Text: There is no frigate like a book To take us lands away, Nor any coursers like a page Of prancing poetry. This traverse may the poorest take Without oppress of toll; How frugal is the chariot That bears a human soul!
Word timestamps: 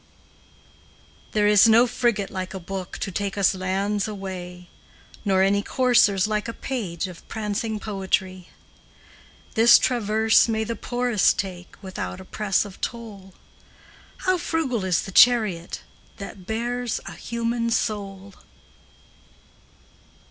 There 1.33 1.45
is 1.45 1.69
no 1.69 1.85
frigate 1.85 2.31
like 2.31 2.55
a 2.55 2.59
book 2.59 2.97
To 2.97 3.11
take 3.11 3.37
us 3.37 3.53
lands 3.53 4.07
away, 4.07 4.67
Nor 5.23 5.43
any 5.43 5.61
coursers 5.61 6.25
like 6.25 6.47
a 6.47 6.53
page 6.53 7.07
Of 7.07 7.27
prancing 7.27 7.79
poetry. 7.79 8.49
This 9.53 9.77
traverse 9.77 10.47
may 10.47 10.63
the 10.63 10.75
poorest 10.75 11.37
take 11.37 11.75
Without 11.83 12.19
oppress 12.19 12.65
of 12.65 12.81
toll; 12.81 13.35
How 14.25 14.39
frugal 14.39 14.85
is 14.85 15.03
the 15.03 15.11
chariot 15.11 15.81
That 16.17 16.47
bears 16.47 16.99
a 17.05 17.11
human 17.13 17.69
soul! 17.69 18.33